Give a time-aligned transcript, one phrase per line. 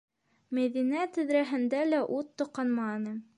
[0.57, 3.15] Мәҙинә тәҙрәһендә лә ут тоҡанманы.